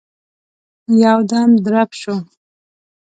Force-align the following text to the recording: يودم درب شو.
يودم 1.01 1.49
درب 1.65 1.89
شو. 2.01 2.15